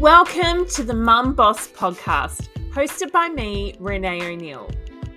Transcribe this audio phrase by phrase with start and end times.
[0.00, 4.70] Welcome to the Mum Boss podcast, hosted by me, Renae O'Neill.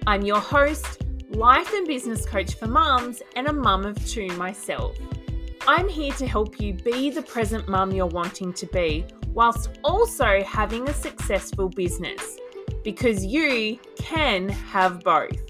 [0.05, 4.97] I'm your host, life and business coach for mums, and a mum of two myself.
[5.69, 10.43] I'm here to help you be the present mum you're wanting to be, whilst also
[10.43, 12.37] having a successful business.
[12.83, 15.41] Because you can have both.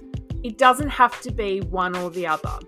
[0.43, 2.59] It doesn't have to be one or the other.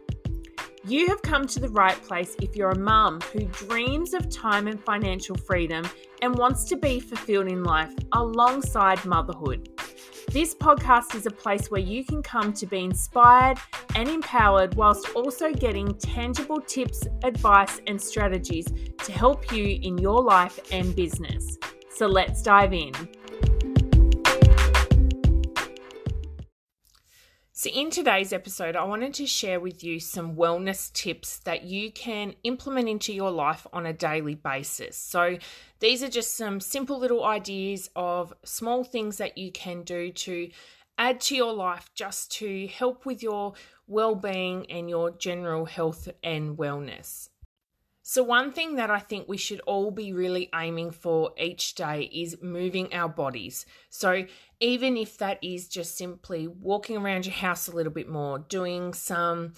[0.88, 4.68] You have come to the right place if you're a mum who dreams of time
[4.68, 5.84] and financial freedom
[6.22, 9.68] and wants to be fulfilled in life alongside motherhood.
[10.30, 13.58] This podcast is a place where you can come to be inspired
[13.96, 18.68] and empowered whilst also getting tangible tips, advice, and strategies
[19.06, 21.58] to help you in your life and business.
[21.90, 22.94] So let's dive in.
[27.66, 31.92] So, in today's episode, I wanted to share with you some wellness tips that you
[31.92, 34.96] can implement into your life on a daily basis.
[34.96, 35.40] So,
[35.80, 40.52] these are just some simple little ideas of small things that you can do to
[41.00, 43.54] add to your life just to help with your
[43.88, 47.30] well being and your general health and wellness.
[48.08, 52.04] So, one thing that I think we should all be really aiming for each day
[52.14, 53.66] is moving our bodies.
[53.90, 54.26] So,
[54.60, 58.94] even if that is just simply walking around your house a little bit more, doing
[58.94, 59.54] some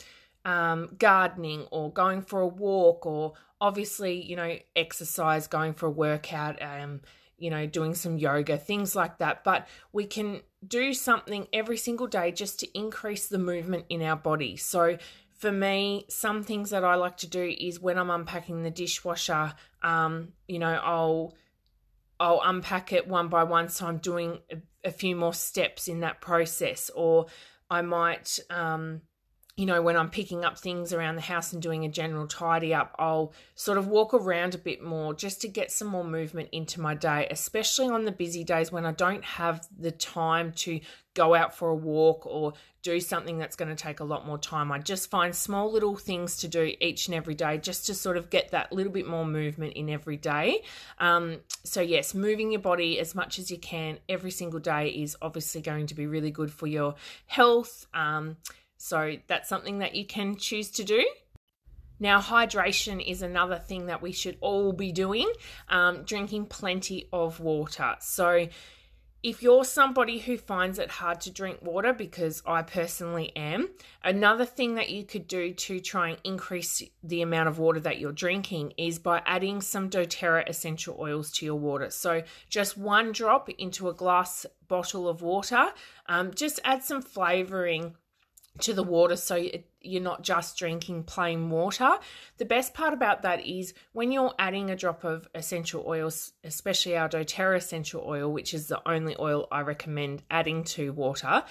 [0.46, 5.92] um, gardening or going for a walk, or obviously, you know, exercise, going for a
[5.92, 7.02] workout, um,
[7.38, 9.44] you know, doing some yoga, things like that.
[9.44, 14.16] But we can do something every single day just to increase the movement in our
[14.16, 14.56] body.
[14.56, 14.98] So,
[15.38, 19.54] for me, some things that I like to do is when I'm unpacking the dishwasher,
[19.84, 21.36] um, you know, I'll
[22.20, 26.00] I'll unpack it one by one, so I'm doing a, a few more steps in
[26.00, 27.28] that process, or
[27.70, 29.02] I might um,
[29.58, 32.76] you know, when I'm picking up things around the house and doing a general tidy
[32.76, 36.50] up, I'll sort of walk around a bit more just to get some more movement
[36.52, 40.80] into my day, especially on the busy days when I don't have the time to
[41.18, 44.38] go out for a walk or do something that's going to take a lot more
[44.38, 44.72] time.
[44.72, 48.18] I just find small little things to do each and every day just to sort
[48.18, 50.64] of get that little bit more movement in every day.
[51.00, 55.18] Um, so, yes, moving your body as much as you can every single day is
[55.22, 56.94] obviously going to be really good for your
[57.26, 57.88] health.
[57.96, 58.38] Um,
[58.78, 61.04] so that's something that you can choose to do.
[62.00, 65.32] Now, hydration is another thing that we should all be doing,
[65.68, 67.96] um, drinking plenty of water.
[68.02, 68.48] So,
[69.24, 73.70] if you're somebody who finds it hard to drink water, because I personally am,
[74.04, 78.00] another thing that you could do to try and increase the amount of water that
[78.00, 81.90] you're drinking is by adding some doTERRA essential oils to your water.
[81.90, 85.72] So, just one drop into a glass bottle of water,
[86.08, 87.96] um, just add some flavoring
[88.60, 89.48] to the water so
[89.82, 91.98] you're not just drinking plain water.
[92.38, 96.98] The best part about that is when you're adding a drop of essential oils, especially
[96.98, 101.44] our doTERRA essential oil, which is the only oil I recommend adding to water,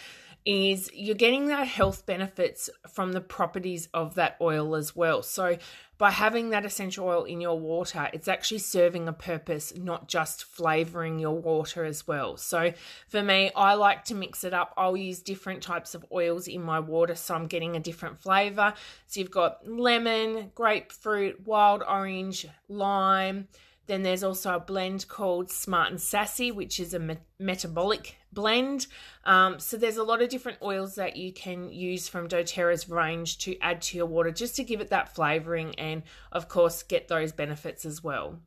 [0.47, 5.23] is you're getting the health benefits from the properties of that oil as well.
[5.23, 5.59] So,
[5.99, 10.45] by having that essential oil in your water, it's actually serving a purpose, not just
[10.45, 12.37] flavoring your water as well.
[12.37, 12.73] So,
[13.09, 14.73] for me, I like to mix it up.
[14.77, 18.73] I'll use different types of oils in my water so I'm getting a different flavor.
[19.09, 23.49] So, you've got lemon, grapefruit, wild orange, lime.
[23.87, 28.87] Then there's also a blend called Smart and Sassy, which is a me- metabolic blend.
[29.25, 33.39] Um, so there's a lot of different oils that you can use from doTERRA's range
[33.39, 36.03] to add to your water just to give it that flavoring and,
[36.33, 38.39] of course, get those benefits as well.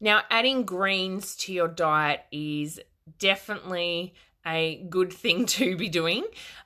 [0.00, 2.80] Now, adding greens to your diet is
[3.18, 4.14] definitely
[4.46, 6.24] a good thing to be doing.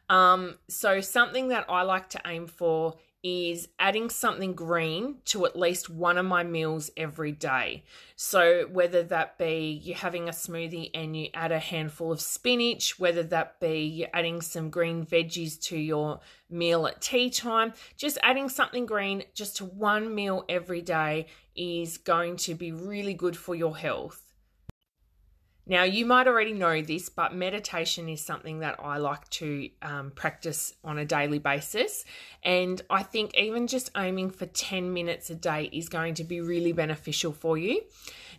[0.09, 5.59] Um, so, something that I like to aim for is adding something green to at
[5.59, 7.85] least one of my meals every day.
[8.17, 12.99] So, whether that be you're having a smoothie and you add a handful of spinach,
[12.99, 18.19] whether that be you're adding some green veggies to your meal at tea time, just
[18.23, 23.37] adding something green just to one meal every day is going to be really good
[23.37, 24.30] for your health.
[25.67, 30.11] Now, you might already know this, but meditation is something that I like to um,
[30.11, 32.05] practice on a daily basis.
[32.43, 36.41] And I think even just aiming for 10 minutes a day is going to be
[36.41, 37.83] really beneficial for you.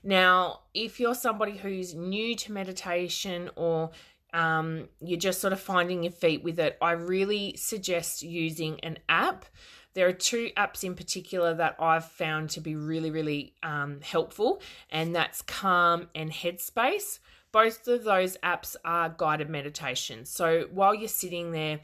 [0.03, 3.91] Now, if you're somebody who's new to meditation or
[4.33, 8.99] um, you're just sort of finding your feet with it, I really suggest using an
[9.09, 9.45] app.
[9.93, 14.61] There are two apps in particular that I've found to be really, really um, helpful,
[14.89, 17.19] and that's Calm and Headspace.
[17.51, 20.29] Both of those apps are guided meditations.
[20.29, 21.81] So while you're sitting there,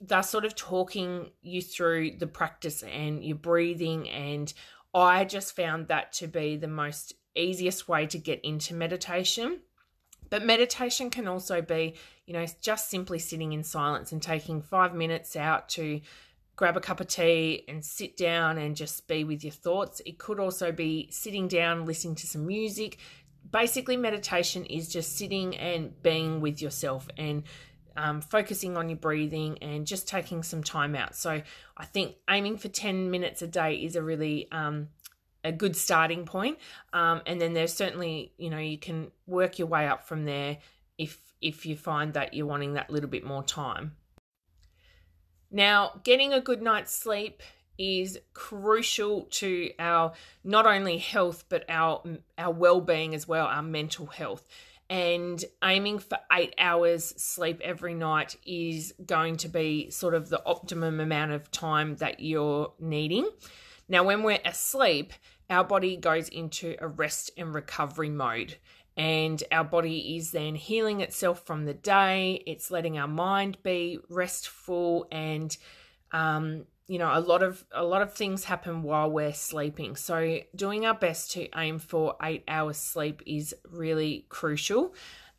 [0.00, 4.08] they're sort of talking you through the practice and your breathing.
[4.10, 4.52] And
[4.94, 9.60] I just found that to be the most easiest way to get into meditation.
[10.28, 11.94] But meditation can also be,
[12.26, 16.00] you know, just simply sitting in silence and taking five minutes out to
[16.56, 20.00] grab a cup of tea and sit down and just be with your thoughts.
[20.04, 22.98] It could also be sitting down, listening to some music.
[23.50, 27.44] Basically, meditation is just sitting and being with yourself and
[27.96, 31.14] um, focusing on your breathing and just taking some time out.
[31.14, 31.42] So,
[31.76, 34.88] I think aiming for 10 minutes a day is a really um,
[35.44, 36.58] a good starting point.
[36.92, 40.58] Um, and then there's certainly, you know, you can work your way up from there
[40.98, 43.92] if if you find that you're wanting that little bit more time.
[45.56, 47.42] Now, getting a good night's sleep
[47.78, 50.12] is crucial to our
[50.44, 52.02] not only health but our
[52.36, 54.46] our well-being as well, our mental health.
[54.90, 60.44] And aiming for 8 hours sleep every night is going to be sort of the
[60.44, 63.26] optimum amount of time that you're needing.
[63.88, 65.14] Now, when we're asleep,
[65.48, 68.58] our body goes into a rest and recovery mode
[68.96, 72.42] and our body is then healing itself from the day.
[72.46, 75.56] It's letting our mind be restful, and
[76.12, 79.96] um, you know a lot of a lot of things happen while we're sleeping.
[79.96, 84.94] So doing our best to aim for eight hours sleep is really crucial.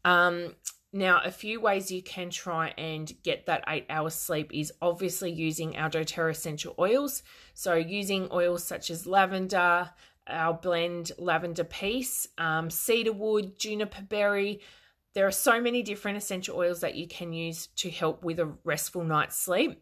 [0.05, 0.53] Um,
[0.93, 5.31] now, a few ways you can try and get that eight hours sleep is obviously
[5.31, 7.23] using our doTERRA essential oils.
[7.53, 9.89] So, using oils such as lavender,
[10.27, 14.61] our blend lavender peace, um, cedarwood, juniper berry.
[15.13, 18.53] There are so many different essential oils that you can use to help with a
[18.63, 19.81] restful night's sleep.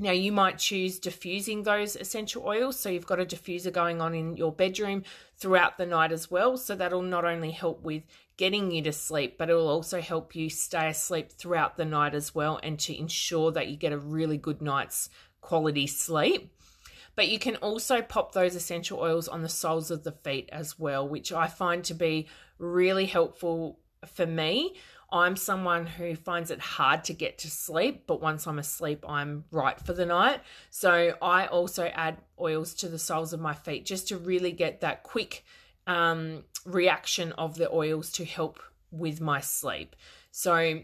[0.00, 2.78] Now, you might choose diffusing those essential oils.
[2.78, 5.02] So, you've got a diffuser going on in your bedroom
[5.36, 6.56] throughout the night as well.
[6.56, 8.04] So, that'll not only help with
[8.36, 12.14] getting you to sleep, but it will also help you stay asleep throughout the night
[12.14, 15.10] as well and to ensure that you get a really good night's
[15.40, 16.52] quality sleep.
[17.18, 20.78] But you can also pop those essential oils on the soles of the feet as
[20.78, 22.28] well, which I find to be
[22.58, 24.76] really helpful for me.
[25.10, 29.46] I'm someone who finds it hard to get to sleep, but once I'm asleep, I'm
[29.50, 30.42] right for the night.
[30.70, 34.82] So I also add oils to the soles of my feet just to really get
[34.82, 35.44] that quick
[35.88, 38.60] um, reaction of the oils to help
[38.92, 39.96] with my sleep.
[40.30, 40.82] So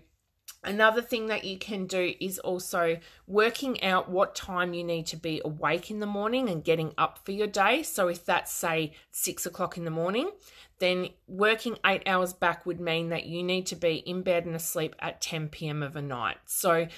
[0.65, 5.17] Another thing that you can do is also working out what time you need to
[5.17, 7.83] be awake in the morning and getting up for your day.
[7.83, 10.31] So, if that's say six o'clock in the morning,
[10.79, 14.57] then working eight hours back would mean that you need to be in bed and
[14.57, 15.83] asleep at 10 p.m.
[15.83, 16.39] of a night.
[16.47, 16.89] So,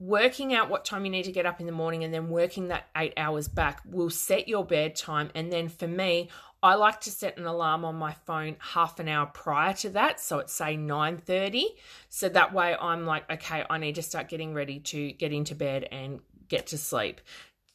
[0.00, 2.68] working out what time you need to get up in the morning and then working
[2.68, 5.30] that eight hours back will set your bedtime.
[5.34, 6.30] And then for me,
[6.62, 10.20] I like to set an alarm on my phone half an hour prior to that,
[10.20, 11.64] so it's say 9:30.
[12.10, 15.54] So that way I'm like, okay, I need to start getting ready to get into
[15.54, 17.20] bed and get to sleep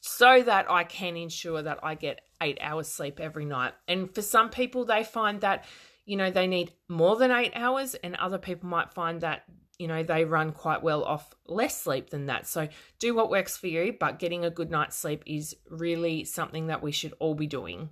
[0.01, 3.73] so that I can ensure that I get 8 hours sleep every night.
[3.87, 5.65] And for some people they find that
[6.05, 9.45] you know they need more than 8 hours and other people might find that
[9.79, 12.45] you know they run quite well off less sleep than that.
[12.45, 12.67] So
[12.99, 16.83] do what works for you, but getting a good night's sleep is really something that
[16.83, 17.89] we should all be doing.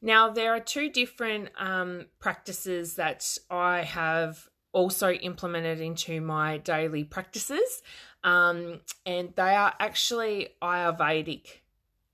[0.00, 7.04] Now, there are two different um, practices that I have also implemented into my daily
[7.04, 7.82] practices,
[8.22, 11.46] um, and they are actually Ayurvedic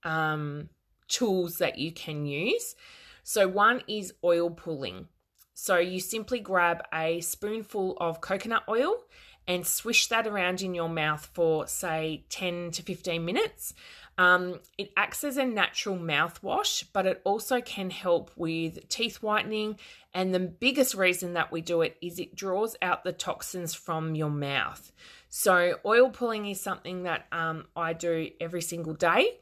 [0.03, 0.69] um,
[1.07, 2.75] tools that you can use.
[3.23, 5.07] So, one is oil pulling.
[5.53, 8.95] So, you simply grab a spoonful of coconut oil
[9.47, 13.73] and swish that around in your mouth for, say, 10 to 15 minutes.
[14.21, 19.79] Um, it acts as a natural mouthwash, but it also can help with teeth whitening.
[20.13, 24.13] And the biggest reason that we do it is it draws out the toxins from
[24.13, 24.91] your mouth.
[25.29, 29.39] So, oil pulling is something that um, I do every single day.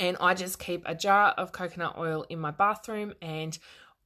[0.00, 3.56] And I just keep a jar of coconut oil in my bathroom and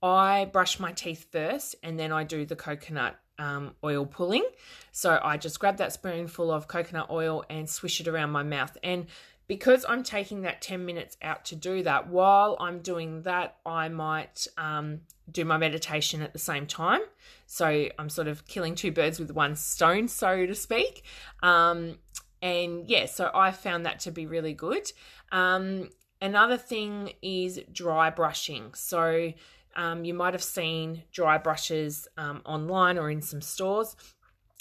[0.02, 4.44] I brush my teeth first and then I do the coconut um, oil pulling.
[4.92, 8.76] So I just grab that spoonful of coconut oil and swish it around my mouth.
[8.82, 9.06] And
[9.48, 13.88] because I'm taking that 10 minutes out to do that, while I'm doing that, I
[13.88, 17.00] might um, do my meditation at the same time.
[17.46, 21.04] So I'm sort of killing two birds with one stone, so to speak.
[21.42, 21.98] Um,
[22.42, 24.90] and yeah, so I found that to be really good.
[25.30, 28.74] Um, another thing is dry brushing.
[28.74, 29.32] So
[29.76, 33.94] um, you might have seen dry brushes um, online or in some stores.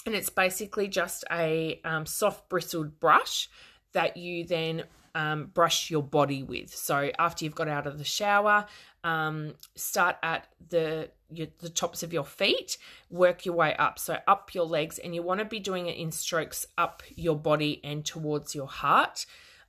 [0.06, 3.50] And it's basically just a um, soft bristled brush
[3.96, 4.84] that you then
[5.16, 6.76] um, brush your body with.
[6.76, 8.66] So after you've got out of the shower,
[9.04, 12.78] um, start at the your, the tops of your feet,
[13.10, 13.98] work your way up.
[13.98, 17.38] So up your legs, and you want to be doing it in strokes up your
[17.38, 19.26] body and towards your heart.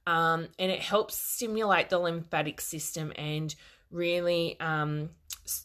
[0.07, 3.55] Um, and it helps stimulate the lymphatic system and
[3.91, 5.11] really um,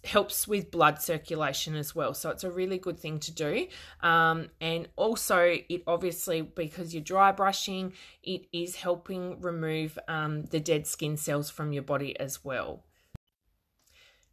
[0.03, 2.13] helps with blood circulation as well.
[2.13, 3.67] So it's a really good thing to do.
[4.01, 10.59] Um, and also, it obviously, because you're dry brushing, it is helping remove um, the
[10.59, 12.83] dead skin cells from your body as well.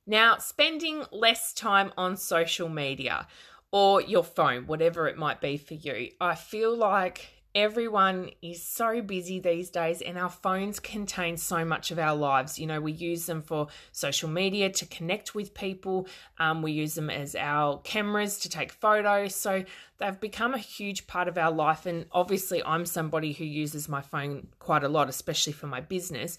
[0.06, 3.26] Now, spending less time on social media
[3.70, 9.00] or your phone, whatever it might be for you, I feel like everyone is so
[9.00, 12.58] busy these days and our phones contain so much of our lives.
[12.58, 16.06] You know we use them for social media to connect with people.
[16.38, 19.34] Um, we use them as our cameras to take photos.
[19.34, 19.64] So
[19.98, 21.86] they've become a huge part of our life.
[21.86, 26.38] And obviously i'm somebody who uses my phone quite a lot especially for my business.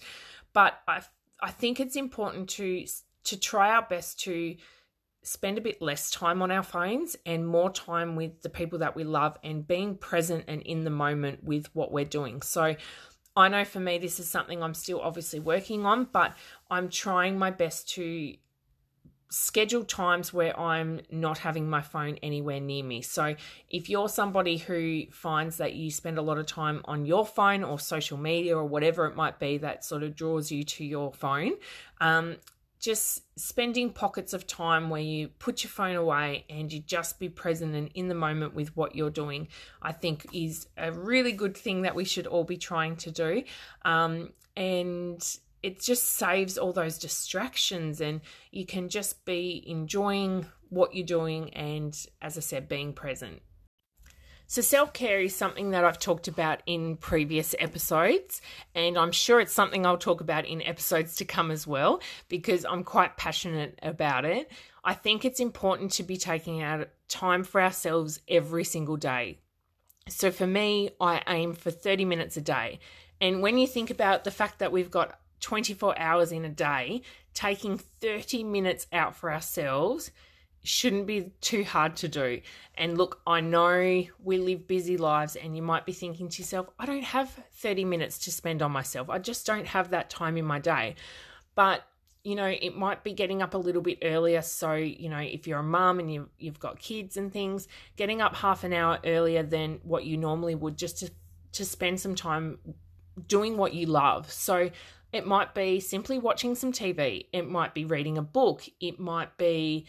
[0.52, 1.02] But i
[1.40, 2.86] i think it's important to
[3.24, 4.56] to try our best to
[5.22, 8.96] spend a bit less time on our phones and more time with the people that
[8.96, 12.42] we love and being present and in the moment with what we're doing.
[12.42, 12.76] So,
[13.36, 16.34] I know for me, this is something I'm still obviously working on, but
[16.70, 18.34] I'm trying my best to
[19.30, 23.02] schedule times where I'm not having my phone anywhere near me.
[23.02, 23.36] So,
[23.68, 27.62] if you're somebody who finds that you spend a lot of time on your phone
[27.62, 31.12] or social media or whatever it might be that sort of draws you to your
[31.12, 31.52] phone,
[32.00, 32.36] um,
[32.80, 37.28] just spending pockets of time where you put your phone away and you just be
[37.28, 39.48] present and in the moment with what you're doing,
[39.82, 43.42] I think is a really good thing that we should all be trying to do.
[43.84, 45.22] Um, and
[45.62, 51.52] it just saves all those distractions and you can just be enjoying what you're doing
[51.54, 53.42] and, as I said, being present.
[54.50, 58.42] So, self care is something that I've talked about in previous episodes,
[58.74, 62.64] and I'm sure it's something I'll talk about in episodes to come as well because
[62.64, 64.50] I'm quite passionate about it.
[64.82, 69.38] I think it's important to be taking out time for ourselves every single day.
[70.08, 72.80] So, for me, I aim for 30 minutes a day.
[73.20, 77.02] And when you think about the fact that we've got 24 hours in a day,
[77.34, 80.10] taking 30 minutes out for ourselves
[80.62, 82.40] shouldn't be too hard to do.
[82.74, 86.68] And look, I know we live busy lives, and you might be thinking to yourself,
[86.78, 89.08] I don't have 30 minutes to spend on myself.
[89.08, 90.96] I just don't have that time in my day.
[91.54, 91.82] But
[92.22, 94.42] you know, it might be getting up a little bit earlier.
[94.42, 98.20] So, you know, if you're a mum and you, you've got kids and things, getting
[98.20, 101.10] up half an hour earlier than what you normally would just to,
[101.52, 102.58] to spend some time
[103.26, 104.30] doing what you love.
[104.30, 104.70] So,
[105.12, 109.36] it might be simply watching some TV, it might be reading a book, it might
[109.38, 109.86] be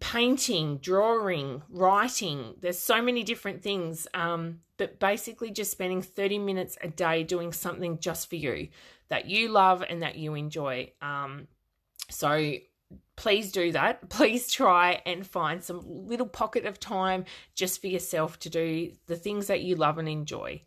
[0.00, 2.54] painting, drawing, writing.
[2.60, 4.08] There's so many different things.
[4.14, 8.68] Um, but basically, just spending 30 minutes a day doing something just for you
[9.10, 10.92] that you love and that you enjoy.
[11.02, 11.48] Um,
[12.10, 12.54] so
[13.16, 14.08] please do that.
[14.08, 19.16] Please try and find some little pocket of time just for yourself to do the
[19.16, 20.62] things that you love and enjoy.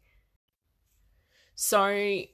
[1.56, 1.88] So,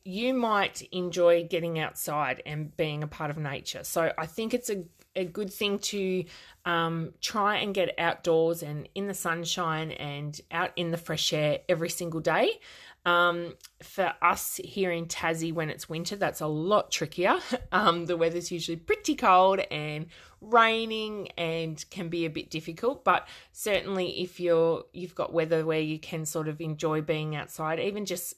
[0.06, 3.84] you might enjoy getting outside and being a part of nature.
[3.84, 4.84] So, I think it's a
[5.16, 6.24] a good thing to
[6.66, 11.60] um, try and get outdoors and in the sunshine and out in the fresh air
[11.68, 12.60] every single day.
[13.06, 17.40] Um, for us here in Tassie, when it's winter, that's a lot trickier.
[17.72, 20.08] Um, the weather's usually pretty cold and
[20.42, 23.06] raining and can be a bit difficult.
[23.06, 27.80] But certainly, if you're you've got weather where you can sort of enjoy being outside,
[27.80, 28.34] even just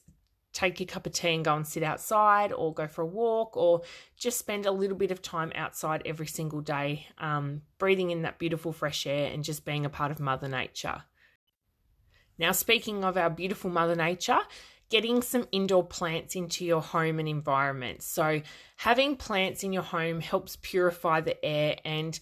[0.52, 3.56] take your cup of tea and go and sit outside or go for a walk
[3.56, 3.82] or
[4.16, 8.38] just spend a little bit of time outside every single day, um, breathing in that
[8.38, 11.02] beautiful fresh air and just being a part of Mother Nature.
[12.38, 14.40] Now, speaking of our beautiful Mother Nature,
[14.90, 18.02] getting some indoor plants into your home and environment.
[18.02, 18.42] So,
[18.76, 22.18] having plants in your home helps purify the air and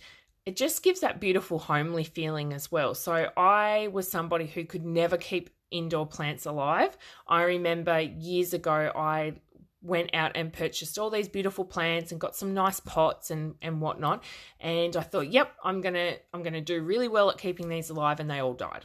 [0.47, 2.95] it just gives that beautiful homely feeling as well.
[2.95, 6.97] So, I was somebody who could never keep indoor plants alive.
[7.27, 9.35] I remember years ago, I
[9.83, 13.81] went out and purchased all these beautiful plants and got some nice pots and and
[13.81, 14.23] whatnot.
[14.61, 18.21] And i thought yep i'm gonna i'm gonna do really well at keeping these alive
[18.21, 18.85] and they all died.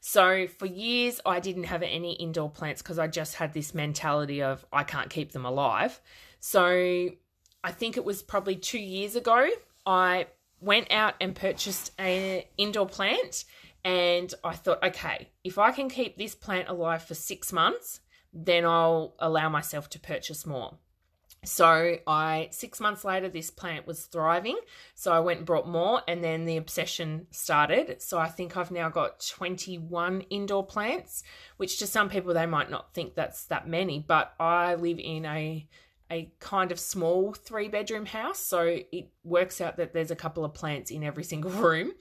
[0.00, 4.42] So for years i didn't have any indoor plants because i just had this mentality
[4.42, 6.00] of i can't keep them alive.
[6.38, 7.08] So
[7.64, 9.48] i think it was probably two years ago
[9.86, 10.26] i
[10.60, 13.44] went out and purchased an indoor plant
[13.84, 18.00] and I thought, okay, if I can keep this plant alive for six months,
[18.32, 20.78] then I'll allow myself to purchase more.
[21.44, 24.58] So I six months later this plant was thriving.
[24.94, 28.00] So I went and brought more and then the obsession started.
[28.00, 31.24] So I think I've now got 21 indoor plants,
[31.56, 35.26] which to some people they might not think that's that many, but I live in
[35.26, 35.66] a
[36.12, 40.44] a kind of small three bedroom house, so it works out that there's a couple
[40.44, 41.92] of plants in every single room.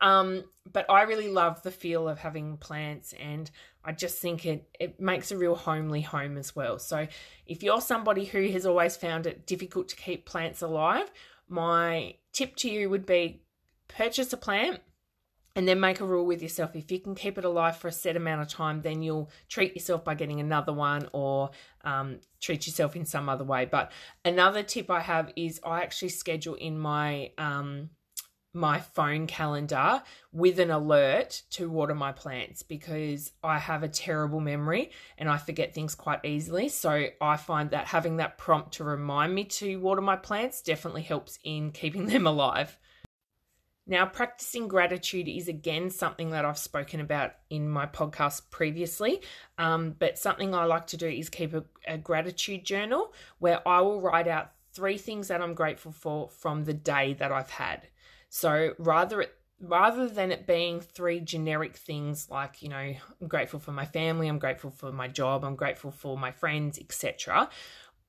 [0.00, 3.50] Um, but I really love the feel of having plants and
[3.84, 6.78] I just think it, it makes a real homely home as well.
[6.78, 7.06] So
[7.46, 11.10] if you're somebody who has always found it difficult to keep plants alive,
[11.48, 13.42] my tip to you would be
[13.88, 14.80] purchase a plant
[15.54, 16.76] and then make a rule with yourself.
[16.76, 19.74] If you can keep it alive for a set amount of time, then you'll treat
[19.74, 21.50] yourself by getting another one or
[21.82, 23.64] um, treat yourself in some other way.
[23.64, 23.90] But
[24.24, 27.88] another tip I have is I actually schedule in my um,
[28.56, 34.40] my phone calendar with an alert to water my plants because I have a terrible
[34.40, 36.68] memory and I forget things quite easily.
[36.68, 41.02] So I find that having that prompt to remind me to water my plants definitely
[41.02, 42.76] helps in keeping them alive.
[43.88, 49.20] Now, practicing gratitude is again something that I've spoken about in my podcast previously,
[49.58, 53.82] um, but something I like to do is keep a, a gratitude journal where I
[53.82, 57.86] will write out three things that I'm grateful for from the day that I've had.
[58.28, 63.58] So rather it rather than it being three generic things like you know i'm grateful
[63.58, 67.48] for my family i'm grateful for my job i'm grateful for my friends etc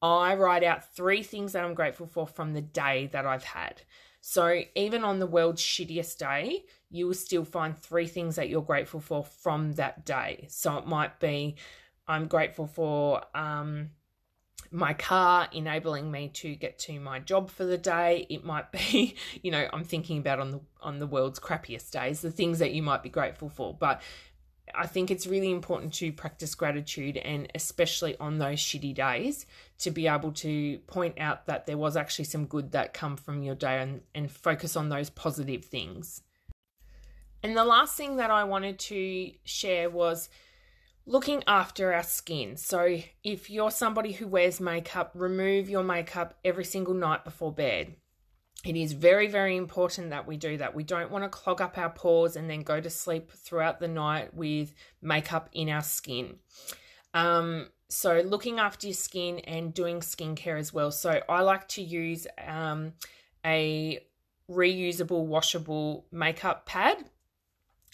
[0.02, 3.82] i write out three things that i'm grateful for from the day that i've had
[4.30, 8.62] so even on the world's shittiest day, you will still find three things that you're
[8.62, 10.48] grateful for from that day.
[10.50, 11.56] So it might be
[12.10, 13.92] I'm grateful for um,
[14.72, 18.26] my car enabling me to get to my job for the day.
[18.30, 22.22] It might be, you know, I'm thinking about on the on the world's crappiest days,
[22.22, 23.74] the things that you might be grateful for.
[23.74, 24.02] But
[24.76, 29.46] I think it's really important to practice gratitude and especially on those shitty days
[29.80, 33.44] to be able to point out that there was actually some good that come from
[33.44, 36.22] your day and, and focus on those positive things.
[37.44, 40.30] And the last thing that I wanted to share was
[41.08, 42.58] looking after our skin.
[42.58, 47.96] So if you're somebody who wears makeup, remove your makeup every single night before bed.
[48.66, 50.76] It is very, very important that we do that.
[50.76, 53.88] We don't want to clog up our pores and then go to sleep throughout the
[53.88, 56.36] night with makeup in our skin.
[57.14, 60.92] Um, so, looking after your skin and doing skincare as well.
[60.92, 62.94] So, I like to use um,
[63.46, 64.00] a
[64.52, 67.06] reusable, washable makeup pad.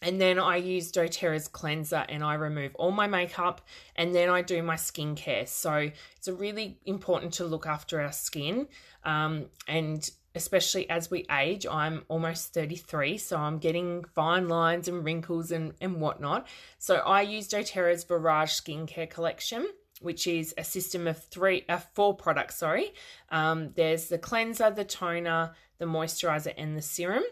[0.04, 3.62] And then I use doTERRA's cleanser and I remove all my makeup
[3.96, 5.48] and then I do my skincare.
[5.48, 8.68] So it's really important to look after our skin.
[9.06, 11.66] Um, and especially as we age.
[11.70, 16.48] I'm almost 33, so I'm getting fine lines and wrinkles and, and whatnot.
[16.80, 19.68] So I use doTERRA's Verage Skincare Collection,
[20.02, 22.94] which is a system of three, uh, four products, sorry.
[23.30, 27.24] Um, there's the cleanser, the toner, the moisturizer, and the serum.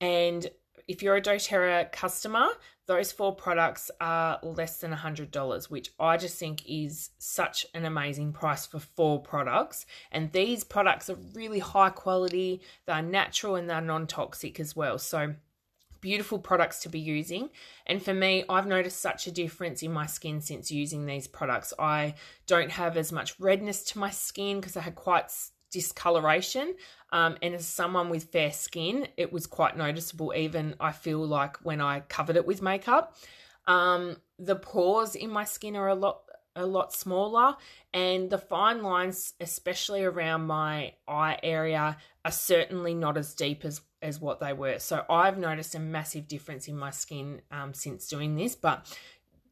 [0.00, 0.46] And
[0.86, 2.48] if you're a doTERRA customer,
[2.86, 8.32] those four products are less than $100, which I just think is such an amazing
[8.32, 9.86] price for four products.
[10.12, 14.98] And these products are really high quality, they're natural and they're non toxic as well.
[14.98, 15.34] So,
[16.02, 17.48] beautiful products to be using.
[17.86, 21.72] And for me, I've noticed such a difference in my skin since using these products.
[21.78, 22.16] I
[22.46, 25.30] don't have as much redness to my skin because I had quite
[25.74, 26.74] discoloration.
[27.12, 31.58] Um, and as someone with fair skin, it was quite noticeable, even I feel like
[31.58, 33.16] when I covered it with makeup.
[33.66, 36.20] Um, the pores in my skin are a lot
[36.56, 37.56] a lot smaller
[37.92, 43.80] and the fine lines especially around my eye area are certainly not as deep as
[44.00, 48.06] as what they were so i've noticed a massive difference in my skin um, since
[48.06, 48.86] doing this but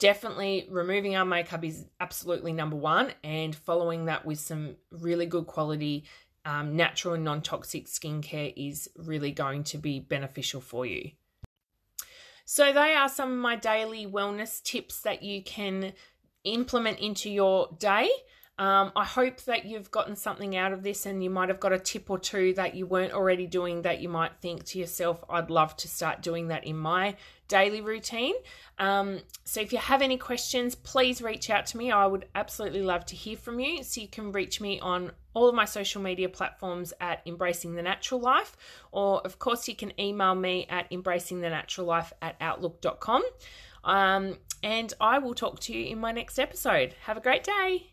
[0.02, 5.46] definitely removing our makeup is absolutely number one, and following that with some really good
[5.46, 6.04] quality
[6.44, 11.12] um, natural and non toxic skincare is really going to be beneficial for you.
[12.44, 15.92] So, they are some of my daily wellness tips that you can
[16.42, 18.10] implement into your day.
[18.58, 21.72] Um, I hope that you've gotten something out of this and you might have got
[21.72, 25.24] a tip or two that you weren't already doing that you might think to yourself,
[25.28, 27.16] I'd love to start doing that in my
[27.48, 28.34] daily routine.
[28.78, 31.90] Um, so if you have any questions, please reach out to me.
[31.90, 33.82] I would absolutely love to hear from you.
[33.82, 37.82] So you can reach me on all of my social media platforms at Embracing the
[37.82, 38.56] Natural Life,
[38.90, 43.22] or of course, you can email me at embracingthenaturallife at outlook.com.
[43.84, 46.94] Um, and I will talk to you in my next episode.
[47.04, 47.91] Have a great day.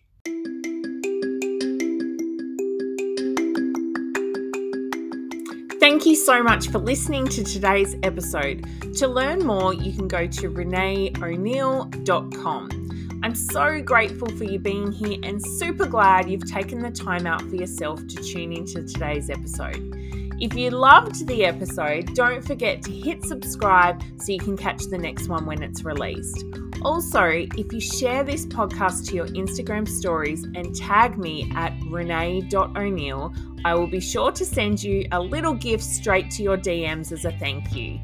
[5.79, 8.63] Thank you so much for listening to today's episode.
[8.97, 13.19] To learn more, you can go to renaeo'neill.com.
[13.23, 17.41] I'm so grateful for you being here and super glad you've taken the time out
[17.41, 19.95] for yourself to tune into today's episode.
[20.39, 24.97] If you loved the episode, don't forget to hit subscribe so you can catch the
[24.97, 26.45] next one when it's released.
[26.81, 33.33] Also, if you share this podcast to your Instagram stories and tag me at renae.o'neill,
[33.65, 37.25] I will be sure to send you a little gift straight to your DMs as
[37.25, 37.99] a thank you.